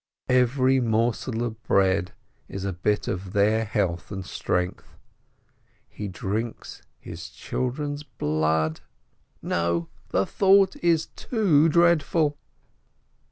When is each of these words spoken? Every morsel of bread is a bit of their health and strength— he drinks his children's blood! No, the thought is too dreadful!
Every 0.29 0.79
morsel 0.79 1.43
of 1.43 1.61
bread 1.61 2.13
is 2.49 2.65
a 2.65 2.73
bit 2.73 3.07
of 3.07 3.33
their 3.33 3.65
health 3.65 4.09
and 4.11 4.25
strength— 4.25 4.97
he 5.87 6.07
drinks 6.07 6.81
his 6.99 7.29
children's 7.29 8.01
blood! 8.01 8.81
No, 9.43 9.89
the 10.09 10.25
thought 10.25 10.75
is 10.77 11.05
too 11.15 11.69
dreadful! 11.69 12.39